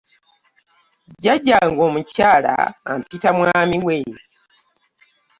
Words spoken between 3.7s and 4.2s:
we.